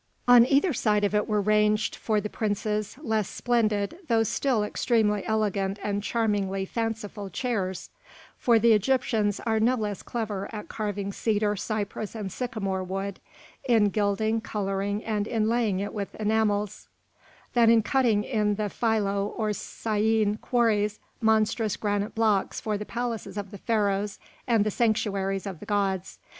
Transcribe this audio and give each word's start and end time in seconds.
On 0.27 0.47
either 0.47 0.73
side 0.73 1.03
of 1.03 1.13
it 1.13 1.27
were 1.27 1.39
ranged, 1.41 1.95
for 1.95 2.19
the 2.19 2.27
princes, 2.27 2.97
less 3.03 3.29
splendid, 3.29 3.99
though 4.07 4.23
still 4.23 4.63
extremely 4.63 5.23
elegant 5.27 5.77
and 5.83 6.01
charmingly 6.01 6.65
fanciful 6.65 7.29
chairs; 7.29 7.91
for 8.35 8.57
the 8.57 8.73
Egyptians 8.73 9.39
are 9.41 9.59
no 9.59 9.75
less 9.75 10.01
clever 10.01 10.49
at 10.51 10.69
carving 10.69 11.13
cedar, 11.13 11.55
cypress, 11.55 12.15
and 12.15 12.31
sycamore 12.31 12.83
wood, 12.83 13.19
in 13.63 13.89
gilding, 13.89 14.41
colouring, 14.41 15.03
and 15.05 15.27
inlaying 15.27 15.79
it 15.81 15.93
with 15.93 16.15
enamels, 16.15 16.87
than 17.53 17.69
in 17.69 17.83
cutting 17.83 18.23
in 18.23 18.55
the 18.55 18.71
Philoe 18.71 19.27
or 19.37 19.49
Syêné 19.49 20.41
quarries 20.41 20.99
monstrous 21.21 21.77
granite 21.77 22.15
blocks 22.15 22.59
for 22.59 22.75
the 22.75 22.85
palaces 22.85 23.37
of 23.37 23.51
the 23.51 23.59
Pharaohs 23.59 24.17
and 24.47 24.63
the 24.65 24.71
sanctuaries 24.71 25.45
of 25.45 25.59
the 25.59 25.67
gods. 25.67 26.17